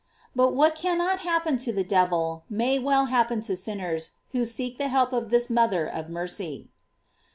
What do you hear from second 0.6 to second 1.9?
cannot happen to the